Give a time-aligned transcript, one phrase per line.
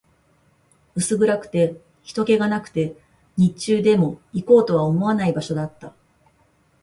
[0.95, 2.95] 薄暗くて、人気がなくて、
[3.37, 5.93] 日中でも行こうとは思わない場所だった